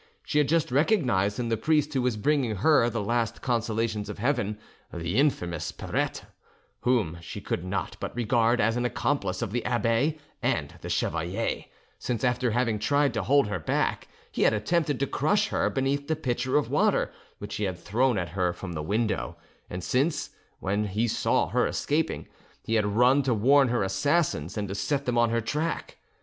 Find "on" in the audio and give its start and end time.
25.19-25.29